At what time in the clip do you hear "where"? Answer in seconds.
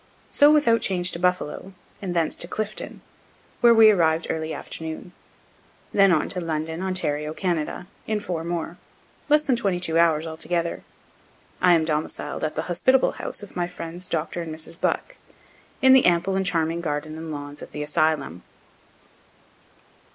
3.59-3.71